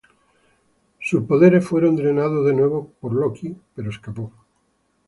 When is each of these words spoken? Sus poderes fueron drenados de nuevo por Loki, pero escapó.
Sus 0.99 1.25
poderes 1.25 1.63
fueron 1.63 1.95
drenados 1.95 2.43
de 2.47 2.53
nuevo 2.55 2.91
por 2.99 3.13
Loki, 3.13 3.55
pero 3.75 3.91
escapó. 3.91 4.33